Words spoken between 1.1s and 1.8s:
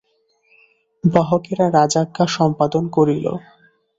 বাহকেরা